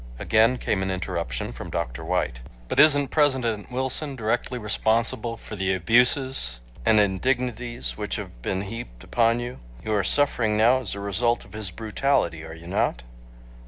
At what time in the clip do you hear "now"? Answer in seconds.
10.57-10.79